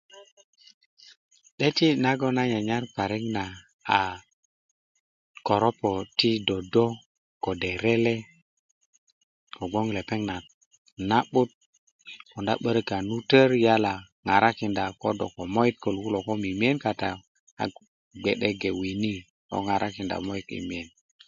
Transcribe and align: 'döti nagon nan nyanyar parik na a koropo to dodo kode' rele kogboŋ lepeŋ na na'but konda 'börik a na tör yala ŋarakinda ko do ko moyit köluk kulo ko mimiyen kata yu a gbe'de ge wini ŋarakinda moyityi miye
'döti 1.57 1.87
nagon 2.03 2.33
nan 2.35 2.47
nyanyar 2.51 2.83
parik 2.95 3.25
na 3.35 3.43
a 3.97 3.99
koropo 5.47 5.89
to 6.19 6.29
dodo 6.47 6.85
kode' 7.43 7.79
rele 7.83 8.15
kogboŋ 9.55 9.87
lepeŋ 9.97 10.21
na 10.29 10.35
na'but 11.09 11.49
konda 12.31 12.53
'börik 12.59 12.89
a 12.95 12.97
na 13.07 13.15
tör 13.29 13.49
yala 13.65 13.93
ŋarakinda 14.25 14.83
ko 15.01 15.09
do 15.19 15.25
ko 15.35 15.41
moyit 15.53 15.75
köluk 15.81 16.03
kulo 16.05 16.19
ko 16.27 16.33
mimiyen 16.43 16.77
kata 16.85 17.09
yu 17.15 17.19
a 17.61 17.63
gbe'de 18.21 18.49
ge 18.61 18.69
wini 18.79 19.13
ŋarakinda 19.67 20.15
moyityi 20.25 20.59
miye 20.69 20.83